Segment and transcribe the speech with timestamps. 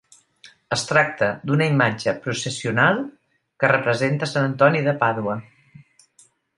[0.77, 3.05] Es tracta d'una imatge processional
[3.63, 5.41] que representa a sant Antoni de Pàdua.